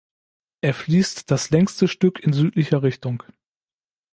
[0.61, 3.21] Er fließt das längste Stück in südlicher Richtung.